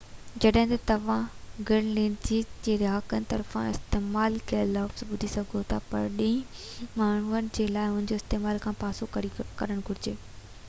[0.43, 7.51] جڏهن ته توهان گرينلينڊڪ جي رهاڪن طرفان استعمال ڪيل لفظ ٻڌي سگهو ٿا پرڏيهي ماڻهن
[7.59, 10.15] کي ان جي استعمال کان پاسو ڪرڻ گهرجي